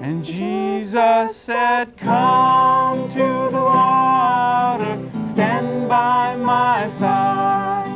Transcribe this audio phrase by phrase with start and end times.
[0.00, 4.96] And Jesus said, Come to the water,
[5.32, 7.88] stand by my side.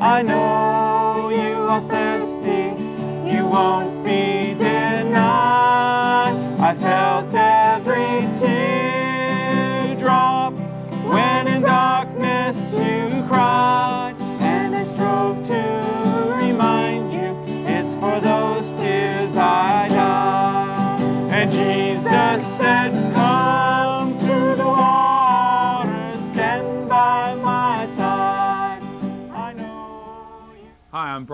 [0.00, 2.82] I know you are thirsty,
[3.30, 6.34] you won't be denied.
[6.58, 7.69] I felt every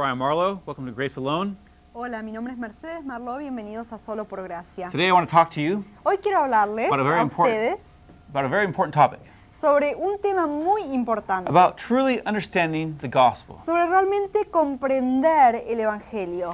[0.07, 0.63] Brian Marlowe.
[0.67, 1.57] Welcome to Grace Alone.
[1.93, 4.89] Hola, mi nombre es Mercedes Marló, bienvenidos a Solo por Gracia.
[4.89, 7.57] Today I want to talk to you Hoy quiero hablarles About a very a important-
[7.57, 9.19] ustedes about a very important topic
[9.61, 13.57] sobre un tema muy importante, about truly understanding the gospel.
[13.65, 16.53] sobre realmente comprender el Evangelio.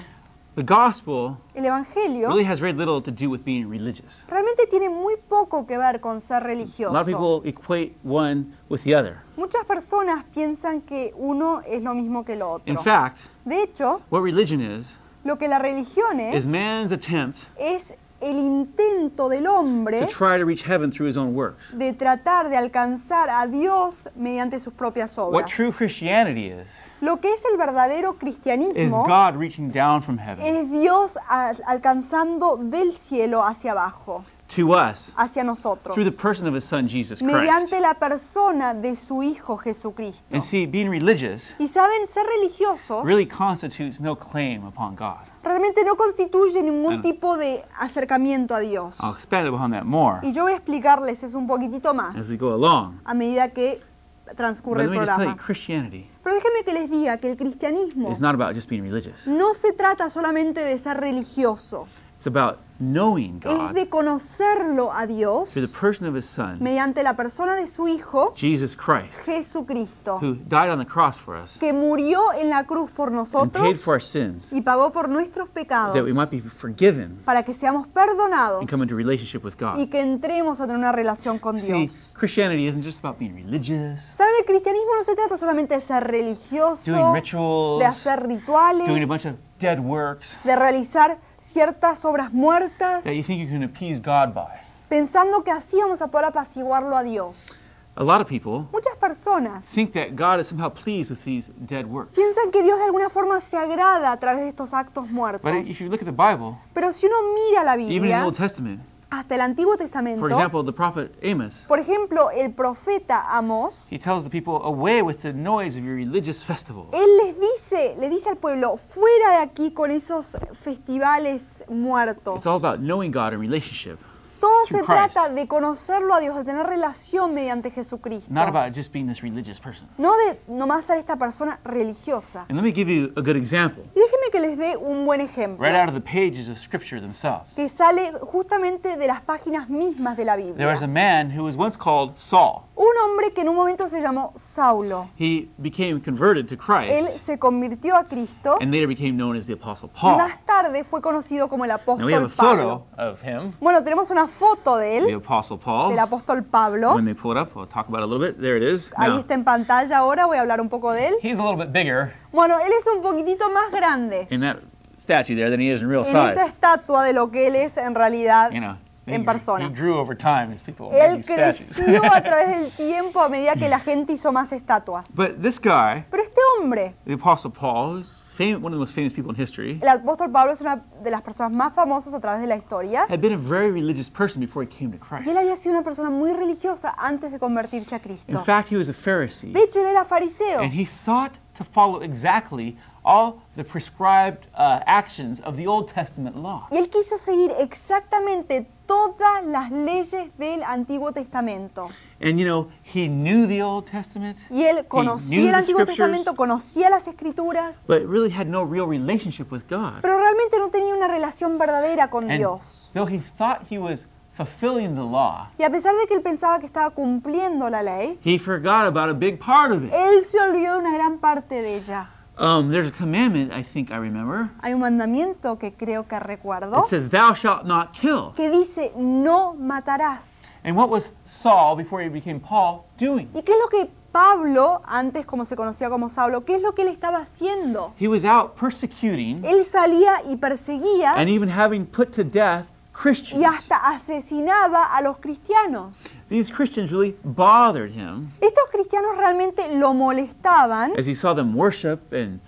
[0.55, 4.23] The gospel El Evangelio really has very little to do with being religious.
[4.29, 7.05] realmente tiene muy poco que ver con ser A lot of religioso.
[7.07, 9.23] people equate one with the other.
[9.39, 12.83] Muchas personas piensan que uno es lo mismo que In otro.
[12.83, 14.87] fact, De hecho, what religion is,
[15.25, 20.37] lo que la religión is es, man's attempt es el intento del hombre to try
[20.39, 21.73] to reach heaven through his own works.
[21.77, 25.51] de tratar de alcanzar a Dios mediante sus propias What obras.
[25.51, 26.69] true Christianity is,
[27.03, 31.53] Lo que es el verdadero is cristianismo God reaching down from heaven es Dios a-
[31.67, 36.87] alcanzando del cielo hacia abajo, to us hacia nosotros, through the person of his son
[36.89, 37.35] Jesus Christ.
[37.35, 40.23] mediante la persona de su Hijo Jesucristo.
[40.31, 45.27] And see, being religious Y saben, ser religiosos really constitutes no claim upon God.
[45.43, 48.97] realmente no constituye ningún tipo de acercamiento a Dios.
[49.01, 52.29] I'll expand upon that more Y yo voy a explicarles eso un poquitito más as
[52.29, 53.01] we go along.
[53.05, 53.81] a medida que
[54.25, 55.43] But transcurre let el me just tell you, programa.
[55.45, 59.27] Christianity Pero déjenme que les diga que el cristianismo is not about just being religious.
[59.27, 61.87] no se trata solamente de ser religioso,
[62.23, 66.59] It's about knowing es God de conocerlo a Dios through the person of his son,
[66.61, 71.35] mediante la persona de su Hijo, Jesus Christ, Jesucristo, who died on the cross for
[71.35, 74.93] us que murió en la cruz por and paid nosotros for our sins y pagó
[74.93, 78.95] por nuestros pecados that we might be forgiven para que seamos perdonados and come into
[78.95, 79.91] relationship with y God.
[79.91, 82.13] que entremos a tener una relación con See, Dios.
[82.17, 84.35] Christianity isn't just about being religious, ¿Saben?
[84.39, 89.03] El cristianismo no se trata solamente de ser religioso, doing rituals, de hacer rituales, doing
[89.03, 91.19] a bunch of dead works de realizar
[91.53, 94.61] ciertas obras muertas, that you think you can appease God by.
[94.89, 97.47] pensando que así vamos a poder apaciguarlo a Dios.
[97.95, 101.85] A lot of people Muchas personas think that God is somehow pleased with these dead
[101.87, 102.15] works.
[102.15, 105.43] piensan que Dios de alguna forma se agrada a través de estos actos muertos.
[105.43, 107.95] But if you look at the Bible, Pero si uno mira la even in the
[108.01, 108.81] Biblia, Old Testament,
[109.13, 113.99] hasta el Antiguo Testamento, for example, the prophet Amos, por ejemplo, el profeta Amós, he
[113.99, 116.89] tells the people, away with the noise of your religious festivals.
[116.93, 122.39] él les dice, le dice al pueblo, fuera de aquí con esos festivales muertos.
[122.39, 123.99] It's all about knowing God and relationship,
[124.43, 124.87] Todo se Christ.
[125.15, 128.27] trata de conocerlo a Dios, de tener relación mediante Jesucristo.
[128.29, 129.89] not about just being this religious person.
[129.99, 132.41] No de nomás ser esta persona religiosa.
[132.49, 135.21] And let me give you a good example, Y déjenme que les dé un buen
[135.21, 135.65] ejemplo.
[135.65, 137.53] right out of the pages of Scripture themselves.
[137.55, 140.89] que sale justamente de las páginas mismas de la There was a Biblia.
[140.89, 142.65] man who was once called Saul.
[142.75, 145.09] Un hombre que en un momento se llamó Saulo.
[145.19, 146.59] He became converted to Él
[147.07, 150.17] Christ se convirtió a Cristo and later became known as the Apostle y Paul.
[150.17, 153.13] más tarde fue conocido como el Now we have a apóstol photo Pablo.
[153.13, 155.99] of him, Bueno, tenemos una foto de the él, Apostle del Paul.
[155.99, 156.95] apóstol Pablo.
[156.95, 158.41] When they pull it up, we'll talk about it a little bit.
[158.41, 158.91] There it is.
[158.97, 161.15] Ahí Now, está en pantalla ahora, voy a hablar un poco de él.
[161.23, 164.57] he's a little bit bigger Bueno, él es un poquitito más grande in that
[164.99, 166.47] statue there than he is in real en esa size.
[166.47, 168.77] estatua de lo que él es en realidad You know,
[169.15, 169.65] en persona.
[169.67, 175.09] Él creció a través del tiempo a medida que la gente hizo más estatuas.
[175.15, 178.05] but this guy, Pero este hombre, the Apostle Paul,
[178.39, 181.23] one of the most famous people in history, el apóstol Pablo es una de las
[181.23, 183.07] personas más famosas a través de la historia.
[183.09, 185.27] had been a very religious person before he came to Christ.
[185.27, 188.45] Y él había sido una persona muy religiosa antes de convertirse a In Cristo.
[188.45, 190.61] fact, he was a Pharisee, De hecho, él era fariseo.
[190.61, 196.37] and he sought to follow exactly all the prescribed uh, actions of the Old Testament
[196.37, 196.69] law.
[196.71, 201.89] Y él quiso seguir exactamente todas las leyes del Antiguo Testamento.
[202.21, 205.87] And you know, he knew the Old Testament, Y él knew conocía el the Antiguo.
[205.87, 210.01] Testamento, conocía las Escrituras, but really had no real relationship with God.
[210.03, 212.91] pero realmente no tenía una relación verdadera con And Dios.
[212.95, 216.61] though he thought he was fulfilling the law, Y a pesar de que él pensaba
[216.61, 219.93] que estaba cumpliendo la ley, he forgot about a big part of it.
[219.93, 222.09] él se olvidó de una gran parte de ella.
[222.39, 224.49] Um, there's a commandment I think I remember.
[224.63, 228.93] Hay un mandamiento que creo que recuerdo It says, "Thou shalt not kill." que dice,
[228.97, 230.51] no matarás.
[230.65, 233.29] And what was Saul before he became Paul doing?
[233.35, 236.75] ¿Y qué es lo que Pablo, antes como se conocía como Saulo, qué es lo
[236.75, 237.93] que él estaba haciendo?
[237.99, 243.41] He was out persecuting Él salía y perseguía and even having put to death Christians.
[243.41, 245.97] y hasta asesinaba a los cristianos.
[246.29, 252.13] These Christians really bothered him Estos cristianos realmente lo molestaban as he saw them worship
[252.13, 252.41] and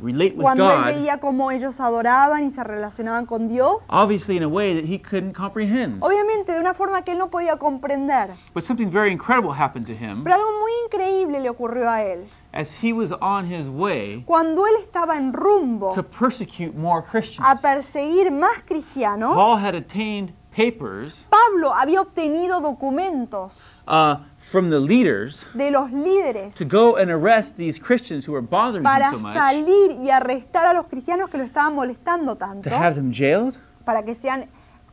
[0.00, 3.84] relate with cuando él God, veía cómo ellos adoraban y se relacionaban con Dios.
[3.90, 6.02] obviously in a way that he couldn't comprehend.
[6.02, 8.30] Obviamente de una forma que él no podía comprender.
[8.54, 12.28] But something very incredible happened to him Pero algo muy increíble le ocurrió a él.
[12.52, 17.02] As he was on his way Cuando él estaba en rumbo to persecute more a
[17.02, 17.46] Christians.
[17.60, 23.52] perseguir más cristianos, Paul had obtained papers Pablo había obtenido documentos
[23.86, 24.16] uh,
[24.50, 28.82] from the leaders de los líderes to go and arrest these Christians who were bothering
[28.82, 32.68] him para so much, salir y arrestar a los cristianos que lo estaban molestando tanto,
[32.68, 34.48] to have them jailed, para que sean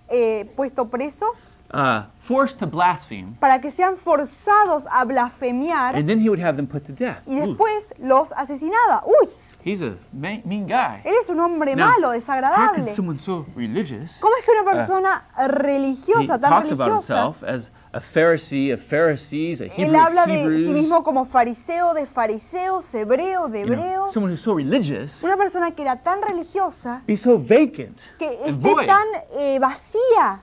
[0.10, 6.20] eh, puestos presos, uh, forced to blaspheme, para que sean forzados a blasfemiar and then
[6.20, 7.22] he would have them put to death.
[7.28, 9.04] y Ooh, después los asesinaba.
[9.06, 9.28] Uy,
[9.64, 11.02] he's a mean guy.
[11.04, 12.96] él es un hombre Now, malo, How can desagradable.
[12.96, 14.18] someone so religious?
[14.22, 18.76] ¿Cómo es que una persona He religiosa, tan talks about religiosa, himself as a Pharisee
[18.78, 23.76] Pharisees, a él habla de sí mismo como fariseo de fariseos, hebreo de you know,
[23.84, 24.14] hebreos?
[24.14, 28.52] someone who's so religious, Una persona que era tan religiosa be so vacant que esté
[28.52, 29.06] void, tan
[29.38, 30.42] eh, vacía,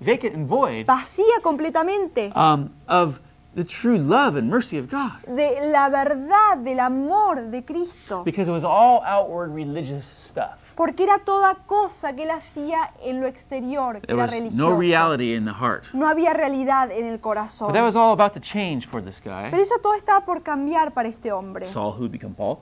[0.00, 3.20] vacant and void vacía completamente um, of
[3.54, 8.22] the true love and mercy of God, de la verdad, del amor de Cristo.
[8.24, 10.58] because it was all outward religious stuff.
[10.76, 14.70] Porque era toda cosa que él hacía en lo exterior, que There era was no
[14.78, 15.84] reality in the heart.
[15.92, 17.66] No había realidad en el corazón.
[17.68, 19.50] But that was all about to change for this guy.
[19.50, 21.66] Pero eso todo estaba por cambiar para este hombre.
[21.66, 22.60] Saul, who'd become Paul.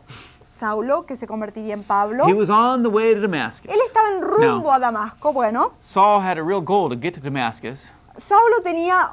[0.58, 2.26] Saulo, que se convertiría en Pablo.
[2.28, 3.70] He was on the way to Damascus.
[3.70, 5.32] Él estaba en rumbo Now- a Damasco.
[5.32, 7.92] Bueno, Saul had a real goal to get to Damascus
[8.26, 9.12] Saulo tenía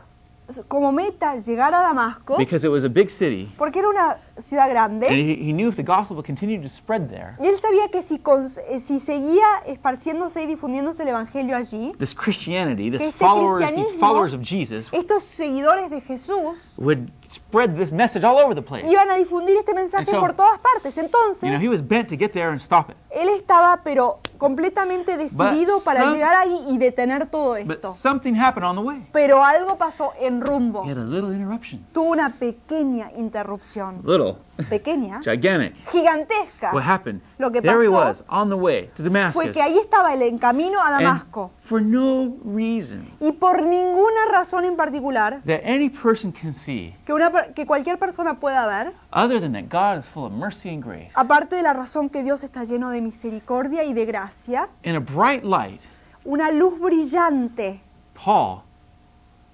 [0.67, 4.65] como meta llegar a Damasco because it was a big city, porque era una ciudad
[4.75, 5.07] and grande.
[5.09, 8.01] he, he knew if the gospel would continue to spread there, Y él sabía que
[8.01, 13.07] si, cons- eh, si seguía esparciéndose y difundiéndose el evangelio allí, this Christianity, Que this
[13.07, 18.23] este followers, these cristianismo- followers of Jesus, estos seguidores de Jesús would spread this message
[18.25, 18.85] all over the place.
[18.89, 20.97] iban a difundir este mensaje And so- por todas partes.
[20.97, 22.97] Entonces, You know, he was bent to get there and stop it.
[23.11, 27.93] él estaba pero completamente decidido para some- llegar ahí y detener todo But esto.
[27.95, 29.07] something happened on the way.
[29.13, 30.83] Pero algo pasó en rumbo.
[30.85, 31.85] He had a little interruption.
[31.93, 34.01] Tuvo una pequeña interrupción.
[34.03, 34.24] Little,
[34.69, 35.75] Pequeña, gigantic.
[35.91, 36.71] gigantesca.
[36.73, 37.21] What happened?
[37.37, 39.51] Lo que there he pasó was on the way to Fue Damascus.
[39.51, 41.51] que ahí estaba él en camino a and Damasco.
[41.61, 47.13] for no reason Y por ninguna razón en particular that any person can see, que,
[47.13, 50.83] una, que cualquier persona pueda ver, other than that God is full of mercy and
[50.83, 54.95] grace, aparte de la razón que Dios está lleno de misericordia y de gracia, in
[54.95, 55.81] a bright light,
[56.23, 57.81] una luz brillante.
[58.13, 58.63] Paul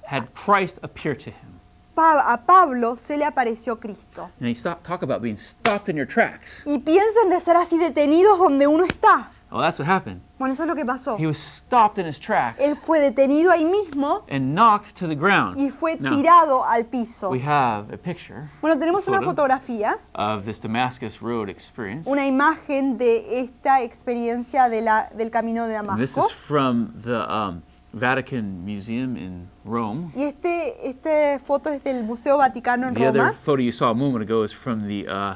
[0.06, 1.50] had Christ appear to him.
[1.97, 4.29] A Pablo se le apareció Cristo.
[4.39, 6.63] And he stop, talk about being stopped in your tracks.
[6.65, 9.29] Y piensen de ser así detenidos donde uno está.
[9.53, 10.21] Oh, that's what happened.
[10.39, 11.17] Bueno, eso es lo que pasó.
[11.19, 15.13] He was stopped in his tracks Él fue detenido ahí mismo and knocked to the
[15.15, 15.59] ground.
[15.59, 17.29] y fue Now, tirado al piso.
[17.29, 22.09] we have a picture Bueno, tenemos una fotografía, of this Damascus Road experience.
[22.09, 26.29] una imagen de esta experiencia de la, del camino de And this Damasco.
[26.29, 27.61] is from the um,
[27.93, 30.11] Vatican Museum in Rome.
[30.15, 33.33] Y este, este foto es del Museo Vaticano en The other Roma.
[33.43, 35.35] photo you saw a moment ago is from the uh,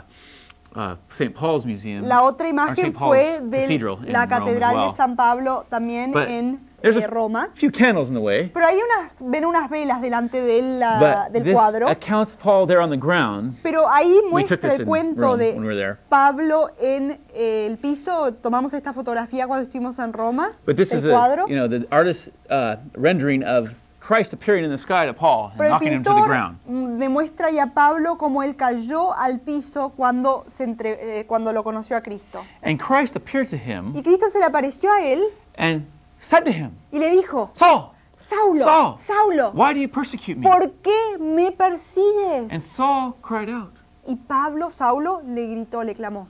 [0.76, 1.34] uh, St.
[1.34, 2.08] Paul's Museum.
[2.08, 3.68] La otra imagen fue de
[4.08, 4.90] la Catedral well.
[4.92, 6.60] de San Pablo también But en
[6.94, 7.50] there's eh, a Roma.
[7.56, 8.50] few candles in the way.
[8.54, 11.88] Pero hay unas, ven unas velas delante de la- But del this cuadro.
[11.90, 13.56] accounts Paul there on the ground.
[13.64, 15.98] Pero ahí We muestra el in cuento we de there.
[16.10, 18.34] Pablo en eh, el piso.
[18.34, 20.52] Tomamos esta fotografía cuando estuvimos en Roma.
[20.66, 21.48] But this el is a, cuadro.
[21.48, 23.70] you know, the artist's uh, rendering of
[24.00, 26.60] Christ appearing in the sky to Paul and Pero knocking him to the ground.
[26.68, 31.52] mm, demuestra ya a Pablo cómo él cayó al piso cuando, se entre- eh, cuando
[31.52, 32.46] lo conoció a Cristo.
[32.62, 35.24] And Christ appeared to him Y Cristo se le apareció a él
[35.58, 35.88] and
[36.26, 40.44] said to him, y le dijo, Saul, Saulo, Saul, Saulo, why do you persecute me?
[40.44, 42.52] ¿por qué me persigues?
[42.52, 43.74] And Saul cried out,
[44.08, 46.28] Y Pablo, Saulo, le gritó, le clamó,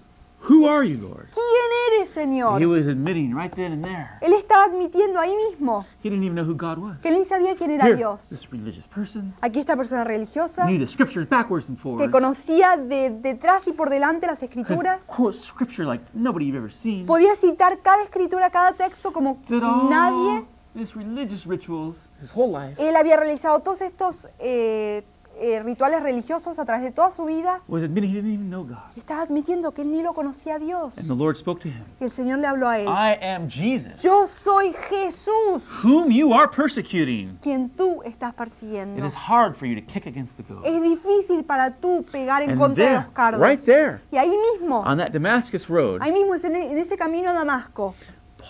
[0.48, 1.28] Who are you, Lord?
[1.34, 2.62] ¿quién eres, Señor?
[2.62, 4.10] He was admitting right then and there.
[4.22, 6.98] Él estaba admitiendo ahí mismo He didn't even know who God was.
[7.00, 8.30] que él ni sabía quién era Here, Dios.
[8.30, 12.12] this religious person Aquí esta persona religiosa knew the scriptures backwards and que forwards.
[12.12, 17.06] conocía de detrás y por delante las escrituras, quote scripture like nobody you've ever seen.
[17.06, 20.46] podía citar cada escritura, cada texto como Did all nadie.
[20.76, 25.04] this religious rituals his whole life Él había realizado todos estos eh,
[25.40, 28.64] eh, rituales religiosos a través de toda su vida was admitting he didn't even know
[28.64, 28.78] God.
[28.96, 30.98] estaba admitiendo que él ni lo conocía a Dios.
[30.98, 31.84] And the Lord spoke to him.
[32.00, 32.88] Y el Señor le habló a él.
[32.88, 37.38] I am Jesus, Yo soy Jesús, whom you are persecuting.
[37.42, 39.06] quien tú estás It persiguiendo.
[39.06, 40.66] is hard for you to kick against the goad.
[40.66, 43.42] Es difícil para tú pegar en And contra de los cardos.
[43.42, 47.30] right there, Y ahí mismo, on that Damascus road, ahí mismo en en ese camino
[47.30, 47.94] a Damasco,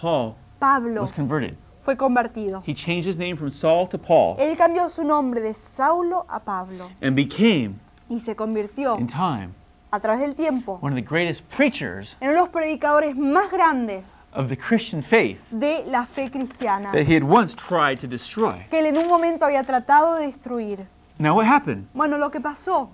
[0.02, 2.64] Paul Pablo was converted fue convertido.
[2.66, 6.40] He changed his name from Saul to Paul Él cambió su nombre de Saulo a
[6.40, 7.76] Pablo and became,
[8.10, 9.50] y se convirtió in time,
[9.92, 13.52] a través del tiempo one of the greatest preachers en uno de los predicadores más
[13.52, 18.08] grandes of the Christian faith de la fe cristiana that he had once tried to
[18.08, 18.66] destroy.
[18.72, 20.88] que él en un momento había tratado de destruir.
[21.20, 21.86] Now, what happened?
[21.94, 22.90] Bueno, lo que pasó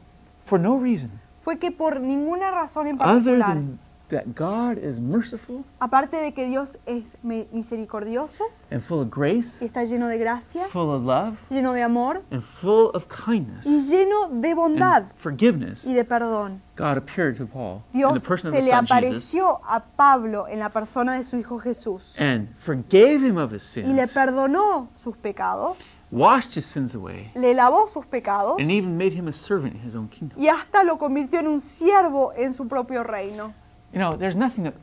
[0.45, 1.09] For no reason
[1.41, 3.79] fue que por ninguna razón en other particular, than
[4.11, 9.65] that God is merciful aparte de que Dios es misericordioso and full of grace, y
[9.65, 13.81] está lleno de gracia, full of love, lleno de amor and full of kindness y
[13.89, 16.61] lleno de bondad and forgiveness, y de perdón.
[16.77, 19.61] God appeared to Paul in the Dios person of se his le son Jesus apareció
[19.67, 23.81] a Pablo en la persona de su hijo Jesús and forgave him of his y
[23.81, 25.77] le sins, perdonó sus pecados,
[26.11, 29.81] washed his sins away, le lavó sus pecados and even made him a servant in
[29.81, 30.37] his own kingdom.
[30.39, 33.53] y hasta lo convirtió en un siervo en su propio reino.
[33.93, 34.73] You know, there's nothing that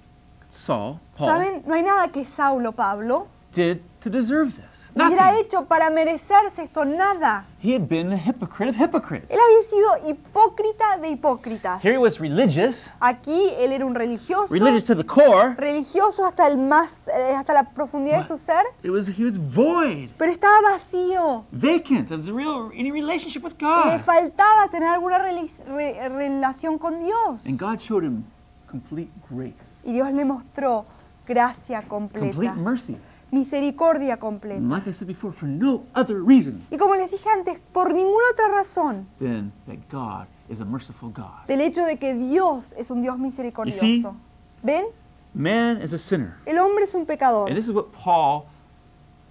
[0.51, 1.63] Saul, Paul, ¿Saben?
[1.67, 4.91] No hay nada que Saulo, Pablo, did to deserve this.
[4.95, 5.39] hubiera Nothing.
[5.45, 7.45] hecho para merecerse esto, nada.
[7.63, 9.31] He had been a hypocrite of hypocrites.
[9.31, 11.81] Él había sido hipócrita de hipócritas.
[11.83, 15.55] Here he was religious, Aquí él era un religioso, religious to the core.
[15.57, 19.39] religioso hasta el más, eh, hasta la profundidad de su ser, It was he was
[19.39, 21.45] void, pero estaba vacío.
[21.53, 24.01] vacant of the real any relationship with Le God.
[24.05, 27.45] faltaba tener alguna reli- re- relación con Dios.
[27.47, 28.25] And God showed him
[28.69, 30.85] complete grace, Y Dios le mostró
[31.27, 32.97] gracia complete completa, mercy.
[33.31, 34.61] misericordia And completa.
[34.61, 38.25] like I said before, for no other reason Y como les dije antes, por ninguna
[38.33, 41.47] otra razón than that God is a merciful God.
[41.47, 43.23] del hecho de que Dios es un Dios see?
[43.23, 44.15] misericordioso.
[44.63, 44.87] ¿Ven?
[45.35, 46.35] Man is a sinner.
[46.47, 47.49] El hombre es un pecador.
[47.49, 48.47] And this is what Paul,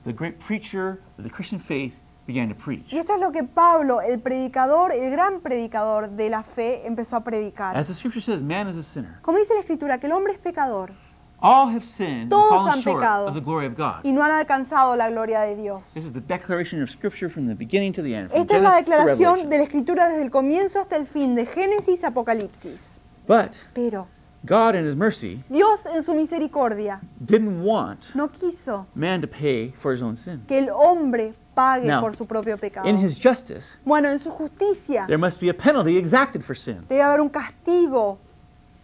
[0.06, 1.94] the great preacher of the Christian faith,
[2.28, 2.92] began to preach.
[2.92, 7.16] Y esto es lo que Pablo, el predicador, el gran predicador de la fe, empezó
[7.16, 7.76] a predicar.
[7.78, 9.20] As the scripture says, man is a sinner.
[9.22, 10.92] Como dice la escritura, que el hombre es pecador
[11.40, 13.28] All have sinned and Todos fallen han short pecado.
[13.28, 14.04] of the glory of God.
[14.04, 15.94] y no han alcanzado la gloria de Dios.
[15.94, 18.32] This is the declaration of scripture from the beginning to the end.
[18.32, 19.50] From Esta es la Genesis to declaración Revelation.
[19.52, 23.02] de la escritura desde el comienzo hasta el fin, de Génesis a Apocalipsis.
[23.28, 24.08] But Pero
[24.48, 29.74] God in his mercy Dios en su misericordia didn't want no quiso man to pay
[29.80, 30.42] for his own sin.
[30.48, 32.88] que el hombre pague Now, por su propio pecado.
[32.88, 36.86] In his justice, Bueno, en su justicia there must be a penalty exacted for sin.
[36.88, 38.20] debe haber un castigo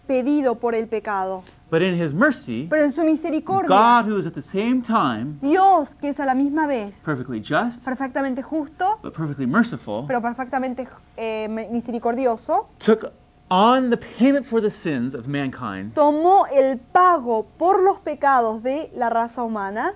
[0.08, 1.44] pedido por el pecado.
[1.72, 5.38] But in his mercy, Pero en su misericordia, God, who is at the same time
[5.42, 10.22] Dios, que es a la misma vez perfectly just, perfectamente justo, but perfectly merciful, pero
[10.22, 13.12] perfectamente eh, mi- misericordioso, took
[13.54, 18.90] on the payment for the sins of mankind tomó el pago por los pecados de
[18.96, 19.94] la raza humana.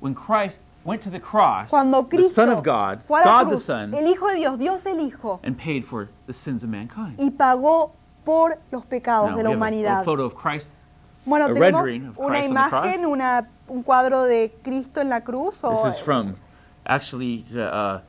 [0.00, 3.44] when Christ went to the cross, Cuando the Cristo Son of God, fue a la
[3.44, 6.62] God the Son, el Hijo de Dios, Dios el Hijo, and paid for the sins
[6.62, 7.16] of mankind.
[7.18, 7.92] y pagó
[8.24, 10.04] por los pecados Now, de we la have a- a, humanidad.
[10.04, 10.68] photo of Christ.
[11.24, 13.12] Bueno, a tenemos rendering of una Christ on the imagen, cross.
[13.12, 15.64] una, un cuadro de Cristo en la cruz.
[15.64, 16.36] o- This is from
[16.86, 18.00] actually uh,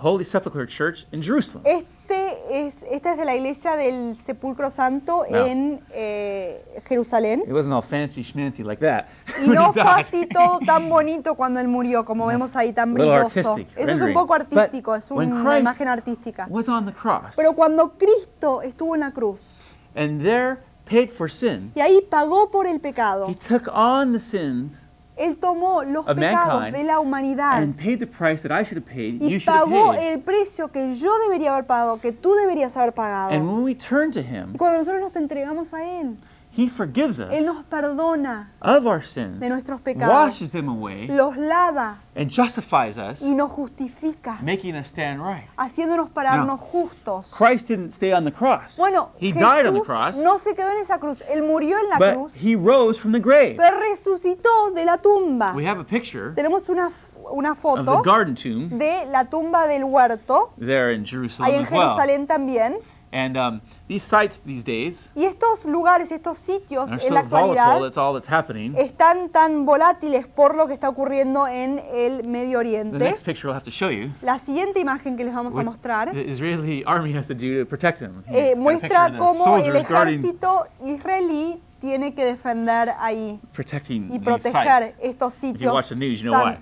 [0.00, 1.62] Holy Sepulchre Church in Jerusalem.
[1.66, 5.46] Este es, esta es de la iglesia del Sepulcro Santo No.
[5.46, 7.42] en eh, Jerusalén.
[7.46, 9.06] It wasn't all fancy schmancy like that.
[9.44, 12.94] Y no fue así todo tan bonito cuando él murió, como No, vemos ahí tan
[12.94, 13.56] brilloso.
[13.76, 16.46] Eso es un poco But artístico, es when una imagen artística.
[16.48, 19.58] was on the cross Pero cuando Cristo estuvo en la cruz
[19.94, 24.20] and there paid for sin, y ahí pagó por el pecado, he took on the
[24.20, 24.87] sins
[25.18, 28.78] Él tomó los of pecados de la humanidad and paid the price that I should
[28.82, 30.12] have paid, y you should have pagó paid.
[30.14, 33.30] el precio que yo debería haber pagado, que tú deberías haber pagado.
[33.32, 36.16] And when we turn to him, Y cuando nosotros nos entregamos a Él,
[36.58, 41.06] he forgives Él us nos perdona of our sins, de nuestros pecados, washes them away,
[41.06, 45.48] los lava and justifies us, y nos justifica, making us stand right.
[45.56, 47.32] haciéndonos pararnos justos.
[47.32, 50.16] Christ didn't stay on the cross, Bueno, He died on the Jesús cross.
[50.16, 53.12] no se quedó en esa cruz, Él murió en la but cruz, he rose from
[53.12, 53.54] the grave.
[53.56, 55.52] pero resucitó de la tumba.
[55.54, 56.90] We have a picture Tenemos una,
[57.30, 61.54] una of the foto garden tomb de la tumba del huerto, there in ahí Jerusalem
[61.54, 61.80] en as well.
[61.90, 62.78] Jerusalén también.
[63.10, 67.58] And um, these sites these days Y estos lugares, estos sitios en so la volatile,
[67.60, 68.74] actualidad that's all that's happening.
[68.76, 72.98] están tan volátiles por lo que está ocurriendo en el Medio The Oriente.
[72.98, 74.10] next picture I'll have to show you.
[74.22, 77.66] La siguiente imagen que les vamos a mostrar the Israeli army has to do to
[77.66, 78.22] protect him.
[78.28, 85.34] eh, muestra the cómo el ejército israelí tiene que defender ahí protecting y proteger estos
[85.34, 85.88] sitios.
[85.88, 86.56] the news, you know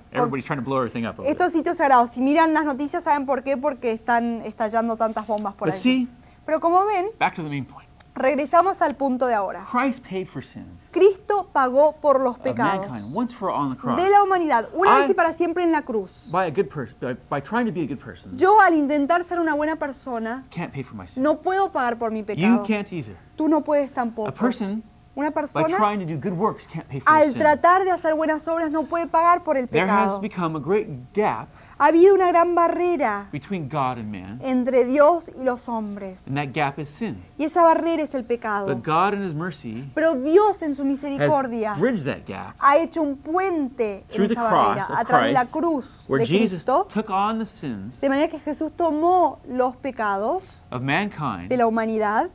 [1.25, 2.11] estos sitios sagrados.
[2.11, 6.09] Si miran las noticias saben por qué, porque están estallando tantas bombas por ahí.
[6.47, 7.87] Pero como ven, back to the main point.
[8.15, 9.67] regresamos al punto de ahora.
[9.71, 13.75] Christ paid for sins Cristo pagó por los of pecados mankind once for all on
[13.75, 14.01] the cross.
[14.01, 16.29] de la humanidad, una I- vez y para siempre en la cruz.
[16.33, 19.25] By a good person, by, by trying to be a good person, Yo al intentar
[19.25, 21.23] ser una buena persona, can't pay for my sin.
[21.23, 22.65] no puedo pagar por mi You pecado.
[22.67, 23.17] can't either.
[23.37, 24.33] Tú no puedes A tampoco.
[24.33, 24.83] person
[25.19, 27.41] Una by persona trying to do good works can't pay for al sin.
[27.41, 30.21] tratar de hacer buenas obras no puede pagar por el There has pecado.
[30.21, 35.31] become a great gap Ha habido una gran barrera between God and man, entre Dios
[35.39, 36.27] y los hombres.
[36.27, 37.23] and that gap is sin.
[37.39, 38.67] Y esa barrera es el pecado.
[38.67, 42.79] But God in His mercy Pero Dios en su has misericordia bridged that gap ha
[42.79, 45.53] hecho un puente en Through the esa cross barrera of a través de la Christ,
[45.53, 49.77] cruz where de Jesus Cristo, took on the sins de manera que Jesús tomó los
[49.77, 52.31] pecados of de mankind la humanidad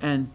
[0.00, 0.28] and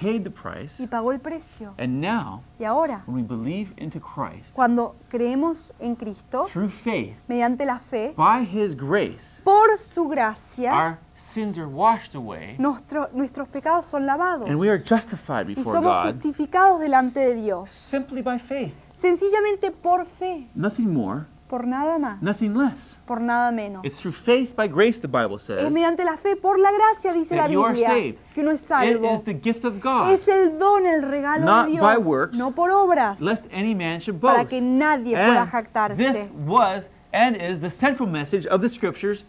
[0.00, 0.82] paid the price.
[0.82, 1.74] y pagó el precio.
[1.78, 7.16] And now, Y ahora, when we believe into Christ cuando creemos en Cristo, through faith,
[7.28, 13.08] mediante la fe, by His grace, por su gracia, our sins are washed away, nuestro-
[13.12, 17.34] nuestros pecados son lavados and we are justified y before somos God justificados delante de
[17.34, 17.70] Dios.
[17.70, 18.74] simply by faith.
[18.94, 22.96] Sencillamente por fe, Nothing more, por nada más, nothing less.
[23.06, 23.84] por nada menos.
[23.84, 25.72] It's through faith by grace, the Bible Es says.
[25.72, 28.18] mediante la fe, por la gracia, dice la that you are Biblia, saved.
[28.34, 29.14] que uno es It salvo.
[29.14, 32.36] is the gift of God, Es el don, el regalo Not de Dios, by works,
[32.36, 34.50] no por obras, lest any man should para boast.
[34.50, 35.96] que nadie pueda And jactarse.
[35.96, 39.24] this was and is the central message of the Scriptures,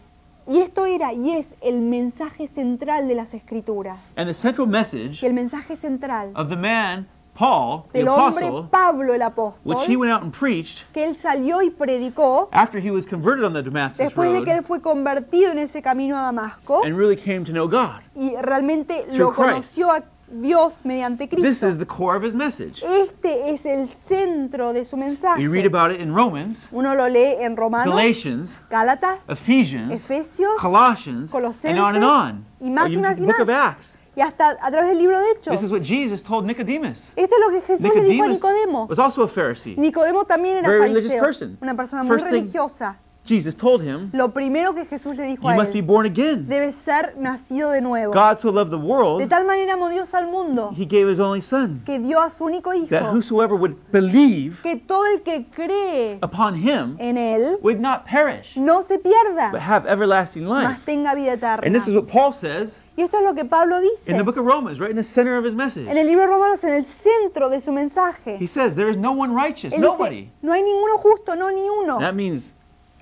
[0.50, 3.98] Y esto era y es el mensaje central de las Escrituras.
[4.16, 7.06] and the central message Y el mensaje central of the man,
[7.38, 9.20] Paul, the del hombre apostle, Pablo el
[9.62, 13.06] which he apóstol, went out and preached que él salió y predicó after he was
[13.06, 16.82] converted on the Damascus después de que él fue convertido en ese camino a Damasco
[16.84, 18.00] and really came to know God.
[18.16, 19.36] y realmente lo Christ.
[19.36, 21.68] conoció a Dios mediante This Cristo.
[21.68, 22.82] is the core of his message.
[22.82, 25.38] Este es el centro de su mensaje.
[25.38, 30.56] We read about it in Romans, Uno lo lee en Romanos, Galatians, Gálatas, Ephesians, Efesios
[30.58, 31.32] Colossians,
[31.64, 32.44] and on and on.
[32.60, 33.98] y más y más y más.
[34.18, 35.52] Y hasta a través del libro de Hechos.
[35.54, 37.12] This is what Jesus told Nicodemus.
[37.14, 38.86] Esto es lo que Jesús le dijo a Nicodemo.
[38.88, 39.76] was also a Pharisee.
[39.78, 41.56] Nicodemo también era Very fariseo, person.
[41.62, 42.96] una persona muy First religiosa.
[43.24, 46.06] Jesus told him, Lo primero que Jesús le dijo You a must be él, born
[46.06, 46.48] again.
[46.48, 48.12] debe ser nacido de nuevo.
[48.12, 51.20] God so loved the De world, tal manera amó Dios al mundo he gave his
[51.20, 55.20] only Son, que dio a su único hijo, that whosoever would believe que todo el
[55.22, 60.44] que cree upon him en él would not perish, no se but pierda, have everlasting
[60.44, 60.80] mas life.
[60.86, 61.70] tenga vida And eterna.
[61.72, 64.36] this is what Paul says Y esto es lo que Pablo dice in the book
[64.36, 65.86] of Romans, right in the center of his message.
[65.88, 68.36] en el libro de Romanos, en el centro de su mensaje.
[68.40, 70.22] He says, There is no one righteous, Él nobody.
[70.22, 72.00] dice, no hay ninguno justo, no ni uno.
[72.00, 72.52] That means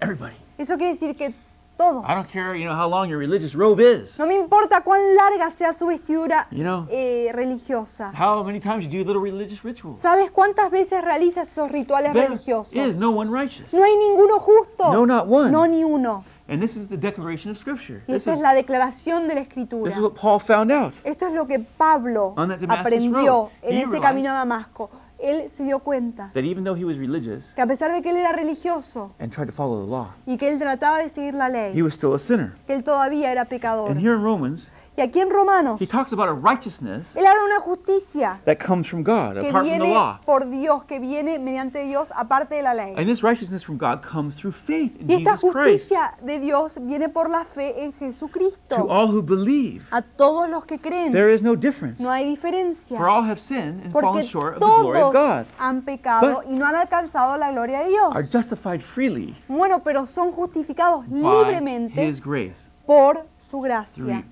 [0.03, 0.35] everybody.
[0.59, 1.33] Eso quiere decir que
[1.79, 2.05] todos.
[2.07, 4.19] I don't care, you know, how long your religious robe is.
[4.19, 8.13] No me importa cuán larga sea su vestidura You know, eh, religiosa.
[8.15, 10.01] how many times you do little religious rituals.
[10.01, 12.75] ¿Sabes cuántas veces realizas esos rituales There religiosos?
[12.75, 13.73] is no one righteous.
[13.73, 14.93] No hay ninguno justo.
[14.93, 15.51] No, not one.
[15.51, 16.23] No, ni uno.
[16.49, 18.03] And this is the declaration of Scripture.
[18.07, 19.85] Y This esta is, es la declaración de la Escritura.
[19.91, 20.95] this is what Paul found out.
[21.05, 24.35] Esto es lo que Pablo On that Damascus aprendió road, en he ese camino a
[24.35, 24.91] Damasco.
[25.19, 28.11] Él se dio cuenta That even though he was religious que a pesar de que
[28.11, 31.33] él era religioso and tried to follow the law, y que él trataba de seguir
[31.35, 32.53] la he ley, was still a sinner.
[32.67, 33.91] que él todavía era pecador.
[33.91, 37.41] And here in Romans, Y aquí en Romanos, he talks about a righteousness él habla
[37.43, 40.19] de una justicia that comes from God, que apart from the viene law.
[40.25, 42.95] por Dios, que viene mediante Dios aparte de la ley.
[42.97, 46.41] And this righteousness from God comes through faith in Y esta Jesus Christ justicia de
[46.41, 48.87] Dios viene por la fe en to Jesucristo.
[48.89, 49.85] all who believe.
[49.91, 51.13] A todos los que creen.
[51.13, 52.03] There is no difference.
[52.03, 52.97] No hay diferencia.
[52.97, 55.47] For all have sinned and fallen Porque short of the glory of todos God.
[55.59, 58.33] han pecado But- y no han alcanzado la gloria de Are Dios.
[58.33, 64.25] justified freely Bueno, pero son justificados by libremente His grace por su gracia,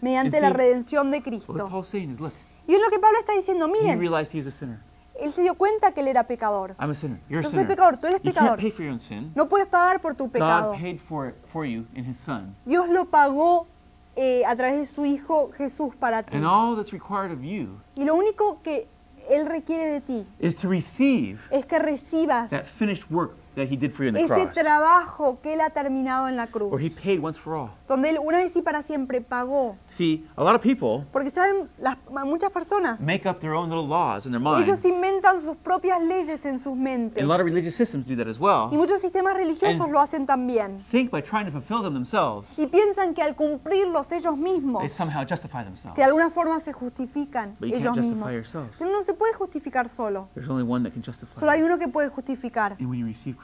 [0.00, 1.82] mediante la redención de What Cristo.
[2.66, 4.00] Y es lo que Pablo está diciendo, miren,
[5.20, 6.74] él se dio cuenta que él era pecador.
[6.80, 7.20] I'm a sinner.
[7.28, 7.68] You're a Yo soy sinner.
[7.68, 8.58] pecador, tú eres You can't pecador.
[8.58, 9.32] pay for your own sin.
[9.34, 10.72] No puedes pagar por tu pecado.
[10.72, 12.54] God paid for it for you in His Son.
[12.64, 13.66] Dios lo pagó
[14.16, 16.34] eh, a través de su Hijo Jesús para ti.
[16.34, 18.88] And all that's required of you Y lo único que
[19.28, 23.76] Él requiere de ti is to receive es que recibas that finished work that He
[23.76, 26.70] did for you on the ese cross, trabajo que Él ha terminado en la cruz.
[26.70, 27.70] where He paid once for all.
[27.88, 29.76] Donde Él una vez y para siempre pagó.
[29.88, 33.86] See, a lot of people Porque saben, las, muchas personas, make up their own little
[33.86, 34.94] laws in their ellos mind.
[34.94, 37.20] inventan sus propias leyes en sus mentes.
[37.22, 38.68] And a lot of religious systems do that as Y well.
[38.72, 40.78] muchos sistemas religiosos And- lo hacen también.
[40.90, 44.90] Think by trying to fulfill them themselves, Y piensan que al cumplirlos ellos mismos, they
[44.90, 45.96] somehow justify themselves.
[45.96, 48.30] de alguna forma se justifican But you ellos can't mismos.
[48.30, 48.76] justify yourself.
[48.78, 50.28] Pero no se puede justificar solo.
[50.34, 51.38] There's only one that can justify.
[51.38, 52.76] Solo hay uno que puede justificar.
[52.78, 53.36] And when you receive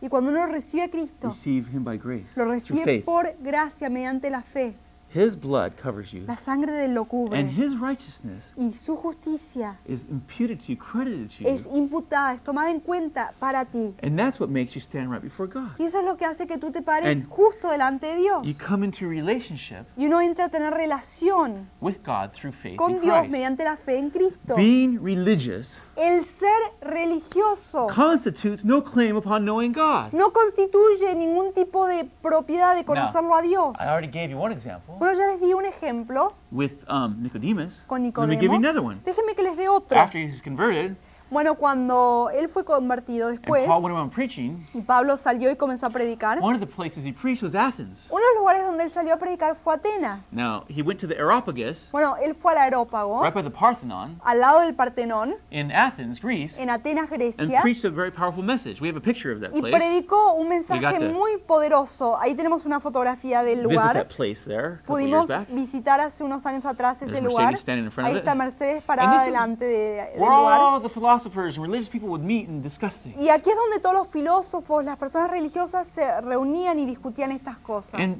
[0.00, 3.04] Y cuando uno recibe a Cristo, receive Him by grace, lo recibe faith.
[3.04, 4.74] por gracia mediante la fe.
[5.12, 7.42] His blood covers you, La sangre de él lo and cubre.
[7.50, 11.76] His righteousness Y su justicia is imputed to you, credited to es you.
[11.76, 13.92] imputada, es tomada en cuenta para ti.
[14.04, 15.70] And that's what makes you stand right before God.
[15.80, 18.46] Y eso es lo que hace que tú te pares And justo delante de Dios.
[18.46, 22.76] You come into relationship Y uno entra a tener relación with God through faith in
[22.76, 23.32] con Dios Christ.
[23.32, 24.54] mediante la fe en Cristo.
[24.54, 26.48] Being religious El ser
[26.80, 30.12] religioso constitutes no claim upon knowing God.
[30.12, 33.76] no constituye ningún tipo de propiedad de conocerlo a Dios.
[33.78, 37.82] I already gave you one example Bueno, ya les di un ejemplo with um, Nicodemus.
[37.86, 38.56] con Let me give you Nicodemo.
[38.56, 39.00] another one.
[39.04, 39.98] Déjenme que les dé otro.
[39.98, 40.96] After he's converted,
[41.30, 45.56] Bueno, cuando él fue convertido and después Paul went around preaching, y Pablo salió y
[45.56, 48.08] comenzó a predicar, one of the places he preached was Athens.
[48.10, 50.32] uno de los lugares donde él salió a predicar fue Atenas.
[50.32, 54.20] Now, he went to the Areopagus, Bueno, él fue al Aerópago, right by the Parthenon,
[54.24, 58.42] al lado del Partenón, in Athens, Greece, en Atenas, and Grecia, preached a very powerful
[58.42, 58.80] message.
[58.80, 59.76] We have a picture of that y place.
[59.76, 62.18] predicó un mensaje muy poderoso.
[62.18, 63.94] Ahí tenemos una fotografía del Visit lugar.
[63.94, 65.48] that place there couple years Pudimos back.
[65.50, 67.44] visitar hace unos años atrás ese There's lugar.
[67.52, 69.70] Mercedes standing in front Ahí está Mercedes And parada delante de-
[70.12, 71.19] del lugar.
[71.20, 73.16] Philosophers and religious people would meet and discuss things.
[73.18, 77.58] Y aquí es donde todos los filósofos, las personas religiosas se reunían y discutían estas
[77.58, 78.00] cosas.
[78.00, 78.16] And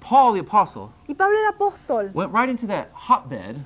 [0.00, 3.56] Paul the apostle Y Pablo el apóstol went right into that hotbed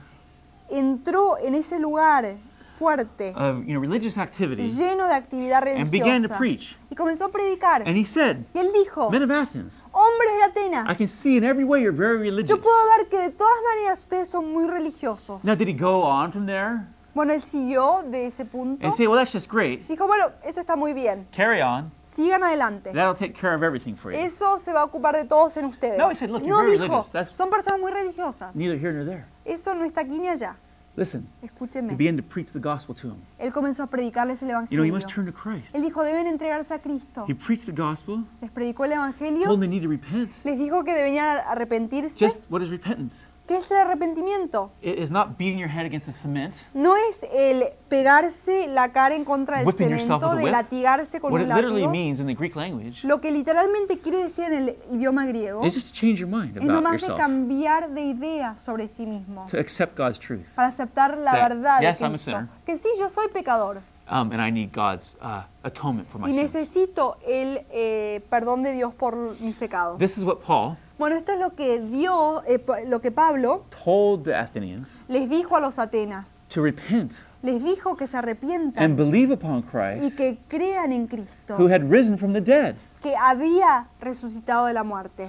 [0.69, 2.37] entró en ese lugar
[2.77, 6.39] fuerte, of you know religious activity lleno de actividad and began to religiosa.
[6.39, 6.77] preach.
[6.91, 7.83] Y comenzó a predicar.
[7.87, 11.37] And he said, Y él dijo, Men of Athens, hombres de I Atenas, can see
[11.37, 12.51] in every way you're very religious.
[12.51, 15.43] yo puedo ver que de todas maneras ustedes son muy religiosos.
[15.45, 16.87] Now, did he go on from there
[17.17, 18.87] Bueno, él siguió de ese punto.
[18.87, 19.89] and say, Well, that's just great.
[19.89, 21.27] Dijo, bueno, eso está muy bien.
[21.35, 21.91] Carry on.
[22.05, 22.93] Sigan adelante.
[22.93, 24.19] That'll take care of everything for you.
[24.19, 25.99] Eso se va a ocupar de todos en ustedes.
[25.99, 27.13] No, he said, "Look, you're No very dijo, religious.
[27.13, 28.55] That's- son personas muy religiosas.
[28.55, 29.25] Neither here nor there.
[29.47, 30.57] Eso no está aquí ni allá.
[30.95, 31.95] Listen, he Escúcheme.
[31.95, 33.17] began to preach the gospel to him.
[33.39, 34.85] Él comenzó a predicarles el You know, evangelio.
[34.87, 35.75] you must turn to Christ.
[35.75, 37.27] Él dijo, deben entregarse a Cristo.
[37.29, 39.51] He preached the gospel, Les predicó el told evangelio.
[39.51, 40.31] them they need to repent.
[40.45, 42.17] Les dijo que debían arrepentirse.
[42.19, 43.27] Just what is repentance?
[43.47, 44.73] ¿Qué es el arrepentimiento?
[44.83, 46.53] It is not beating your head against the cement.
[46.75, 50.45] No es el pegarse la cara en contra del Whipping yourself cemento, with a de
[50.45, 50.53] whip.
[50.53, 51.91] latigarse con What un it literally látigo.
[51.93, 55.75] means in the Greek language Lo que literalmente quiere decir en el idioma griego is
[55.75, 59.07] just to change your mind es about nomás de yourself, cambiar de idea sobre sí
[59.07, 59.47] mismo.
[59.49, 60.45] to accept God's truth.
[60.57, 62.31] Para aceptar la That, verdad yes, de I'm a Cristo.
[62.33, 62.49] sinner.
[62.67, 66.33] Que sí, yo soy pecador Um, and I need God's uh, atonement for my y
[66.33, 66.55] sins.
[66.55, 69.99] necesito el eh, perdón de Dios por mis pecados.
[69.99, 74.25] This is what Paul Bueno, esto es lo que Dios, eh, lo que Pablo told
[74.25, 76.49] the Athenians les dijo a los Atenas.
[76.49, 81.07] to repent Les dijo que se and arrepientan believe upon y Christ que crean en
[81.07, 82.77] Cristo, who had risen from the dead.
[83.03, 85.29] que había resucitado de la muerte.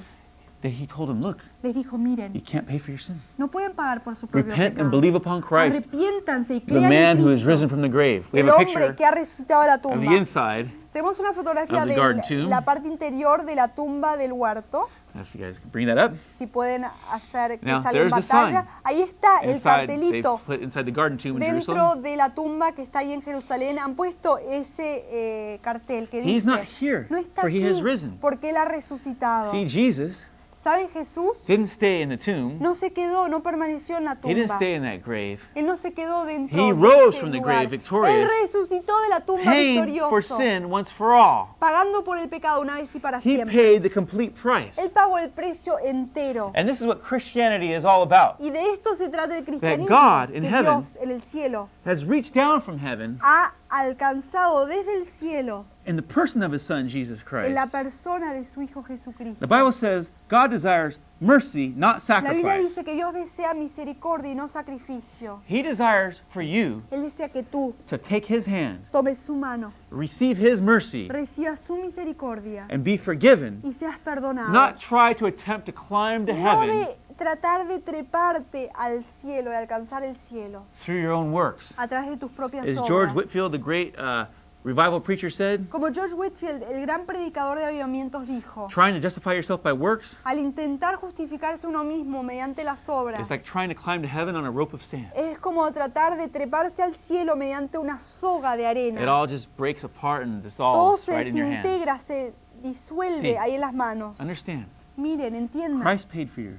[0.64, 1.98] That he told them, look, Les dijo,
[2.34, 3.22] you can't pay for your sin.
[3.38, 7.18] no pueden pagar por su propio Repent and believe upon Christ, Arrepiéntanse y the man
[7.18, 8.26] en who has risen from the grave.
[8.32, 10.16] We el have a hombre picture que ha resucitado de la of the tumba.
[10.18, 10.72] inside.
[10.92, 12.50] Tenemos una fotografía of the de garden tomb.
[12.50, 14.90] la parte interior de la tumba del huerto.
[15.14, 16.18] If you guys can bring that up.
[16.40, 18.66] Si pueden hacer que Now, salga en there's the sign.
[18.84, 20.42] Ahí está el Inside, they cartelito.
[20.46, 22.02] put inside the garden tomb in Dentro Jerusalem.
[22.02, 26.44] de la tumba que está ahí en Jerusalén han puesto ese eh, cartel que He's
[26.44, 28.18] dice, not here, no está for he has risen.
[28.20, 29.52] porque él ha resucitado.
[29.52, 30.26] See, Jesus
[30.68, 30.90] ¿Saben?
[30.90, 32.58] Jesús didn't stay in the tomb.
[32.60, 34.56] no se quedó, no permaneció en la He didn't tumba.
[34.56, 35.40] stay in that grave.
[35.56, 37.54] Él no se quedó dentro He de rose ese from the lugar.
[37.56, 41.56] grave victorious, Él resucitó de la tumba Paying for victorioso, sin once for all.
[41.58, 43.56] pagando por el pecado una vez y para He siempre.
[43.56, 44.78] paid the complete price.
[44.78, 46.52] Él pagó el precio entero.
[46.54, 48.36] And this is what Christianity is all about.
[48.42, 49.88] Y de esto se trata el cristianismo.
[49.88, 54.66] God in que heaven Dios en el cielo Has reached down from heaven ha alcanzado
[54.66, 57.72] desde el cielo in the person of his son Jesus en la Christ.
[57.72, 59.40] persona de su Hijo Jesucristo.
[59.40, 62.70] The Bible says God desires mercy, not La Biblia sacrifice.
[62.70, 65.40] dice que Dios desea misericordia y no sacrificio.
[65.48, 69.72] He desires for you Él desea que tú to take his hand, tomes su mano,
[69.90, 74.52] receive his mercy, recibas su misericordia and be forgiven, y seas perdonado.
[74.52, 79.50] not try to attempt to climb to no heaven de tratar de treparte al cielo,
[79.52, 81.74] de alcanzar el cielo through your own works.
[81.78, 82.88] a través de tus propias As obras.
[82.88, 84.26] George Whitfield, the great uh,
[84.64, 89.34] revival preacher, said, Como George Whitfield, el gran predicador de avivamientos, dijo, trying to justify
[89.34, 93.76] yourself by works al intentar justificarse uno mismo mediante las obras, is like trying to
[93.76, 95.08] climb to heaven on a rope of sand.
[95.16, 99.12] es como tratar de treparse al cielo mediante una soga de It arena.
[99.12, 101.64] all just breaks apart and Todo dissolves se right in your hands.
[101.64, 103.36] desintegra, se disuelve Sí.
[103.38, 104.20] ahí en las manos.
[104.20, 104.66] Understand,
[104.98, 106.56] Miren, entiendan, Christ paid for your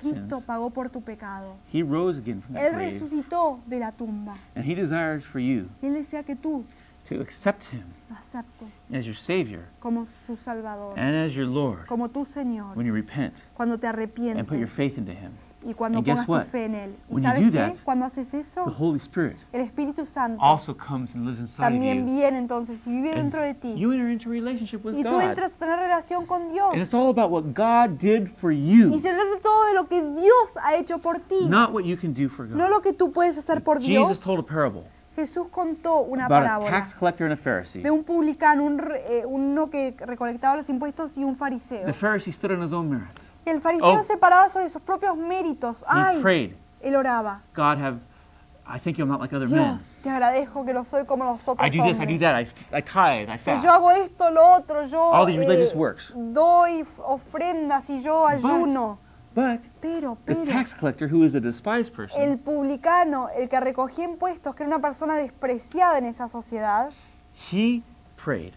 [0.00, 1.56] Cristo pagó por tu pecado.
[1.72, 4.34] He rose again from Él grave, resucitó de la tumba.
[4.54, 6.64] and He desires for you Él desea que tú
[7.08, 7.84] to accept Him
[8.92, 12.92] as your Savior como su Salvador, and as your Lord como tu Señor, when you
[12.92, 15.32] repent cuando te and put your faith into Him.
[15.62, 16.44] Y cuando And guess pongas tu what?
[16.46, 16.90] fe en Él.
[17.10, 17.58] ¿Y When you sabes do qué?
[17.58, 21.64] that, Cuando haces The eso, Holy Spirit el Espíritu Santo also comes and lives inside
[21.66, 22.14] of también you.
[22.16, 23.74] viene entonces y vive dentro de ti.
[23.76, 25.22] you enter into relationship with Y tú God.
[25.22, 26.72] entras a tener relación con Dios.
[26.72, 29.86] And it's all about what God did for Y you, se trata todo de lo
[29.86, 31.44] que Dios ha hecho por ti.
[31.46, 32.70] not what you can do for No God.
[32.70, 34.08] lo que tú puedes hacer por Dios.
[34.08, 34.84] Jesus told a parable
[35.16, 37.82] Jesús contó una about a parábola tax collector and a Pharisee.
[37.82, 41.84] de un publicano, un eh, uno que recolectaba los impuestos y un fariseo.
[41.84, 43.30] The Pharisee stood on his own merits.
[43.44, 44.02] El fariseo Oh.
[44.04, 45.84] se paraba sobre sus propios méritos.
[45.88, 47.40] And he Ay, prayed, él oraba.
[47.54, 47.98] God have
[48.72, 49.78] I thank you I'm not like other men.
[49.78, 52.36] Dios, te agradezco que no soy como los otros I do this, I do that,
[52.36, 53.64] I, I tithe, I Que fast.
[53.64, 56.12] yo hago esto, lo otro, yo All these religious eh, works.
[56.14, 58.98] doy ofrendas y yo ayuno.
[59.00, 63.60] But Pero, the pero, tax collector, who is a despised person, el publicano, el que
[63.60, 66.90] recogía impuestos, que era una persona despreciada en esa sociedad,
[67.52, 67.82] he
[68.16, 68.52] prayed,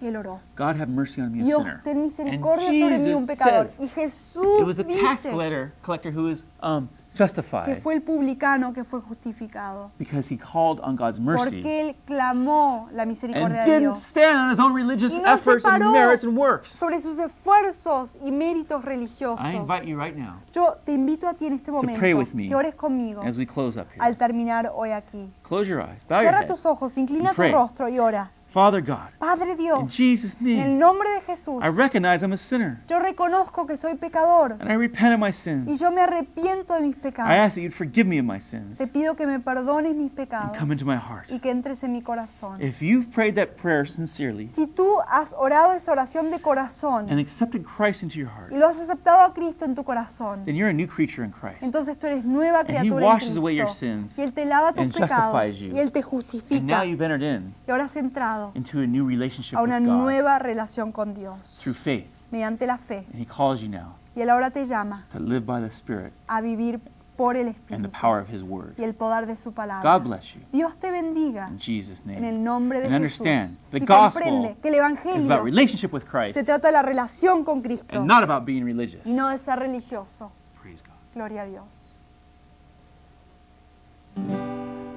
[0.00, 0.40] él oró.
[0.56, 1.80] God have mercy on me, a Dios, sinner.
[1.82, 3.68] ten misericordia sobre mí, un pecador.
[3.68, 7.78] says, Y Jesús it was the tax dice collector, collector who was um, que justified
[7.78, 9.90] fue el publicano que fue justificado.
[9.98, 14.02] because he called on God's mercy Porque él clamó la and misericordia de didn't Dios
[14.02, 15.92] stand on his own religious Y no se efforts and paró.
[15.92, 16.70] merits and works.
[16.72, 19.40] sobre sus esfuerzos y méritos religiosos.
[19.44, 22.32] I invite you right now Yo te invito a ti en este momento pray with
[22.34, 24.16] me que ores conmigo as we close up al here.
[24.18, 25.30] terminar hoy aquí.
[25.42, 26.48] Close your eyes, bow your Cierra head.
[26.48, 27.52] tus ojos, inclina tu pray.
[27.52, 28.30] rostro y ora.
[28.54, 32.32] Father God, Padre in Dios, Jesus' en el name, nombre de Jesús, I recognize I'm
[32.32, 35.80] a sinner yo reconozco que soy pecador and I repent of my y sins.
[35.80, 37.32] yo me arrepiento de mis I pecados.
[37.32, 40.50] ask that you'd forgive me of my sins Te pido que me perdones mis pecados
[40.50, 41.28] and come into my heart.
[41.28, 42.62] y que entres en mi corazón.
[42.62, 47.18] If you've prayed that prayer sincerely Si tú has orado esa oración de corazón and
[47.18, 50.54] accepted Christ into your heart, y lo has aceptado a Cristo en tu corazón, then
[50.54, 51.60] you're a new creature in Christ.
[51.60, 53.80] entonces tú eres nueva And he washes en away your Cristo.
[53.86, 55.74] sins Y Él te lava tus and pecados justifies you.
[55.74, 56.84] y Él te And now justifica.
[56.84, 59.86] you've entered in Y ahora has entrado into a new relationship a with una God
[60.02, 62.06] nueva relación con Dios through faith.
[62.30, 63.06] mediante la fe.
[63.12, 66.12] And he calls you now Y Él ahora te llama to live by the Spirit
[66.28, 66.80] a vivir
[67.16, 68.74] por el and the Espíritu power of his word.
[68.76, 69.98] y el poder de su palabra.
[69.98, 72.28] God bless you Dios te bendiga in Jesus' en name.
[72.28, 73.20] el nombre de And Jesús.
[73.20, 76.68] understand, the Y gospel comprende que el It's about Evangelio relationship with Christ se trata
[76.68, 79.04] de la relación con Cristo and not about being religious.
[79.06, 80.32] y no de ser religioso.
[80.60, 80.94] Praise God.
[81.14, 81.64] Gloria a Dios.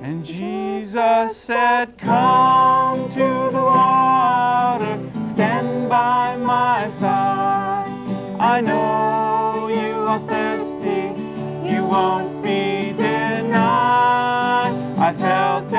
[0.08, 4.98] And Jesus said, Come to the water,
[5.34, 7.91] stand by my side.
[8.39, 11.12] I know you are thirsty,
[11.70, 14.72] you won't be denied.
[14.98, 15.70] I felt